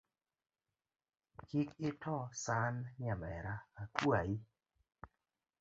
Kik 1.47 1.69
ito 1.89 2.17
san 2.43 2.75
nyamera 3.03 3.53
akuai. 3.81 4.33